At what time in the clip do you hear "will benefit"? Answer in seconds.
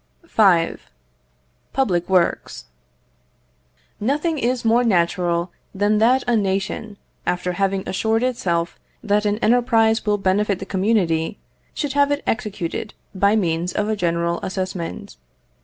10.03-10.57